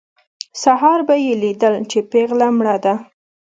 سهار 0.63 0.99
به 1.07 1.15
یې 1.25 1.33
لیدل 1.41 1.75
چې 1.89 1.99
پېغله 2.11 2.47
مړه 2.57 2.77
ده. 2.83 2.95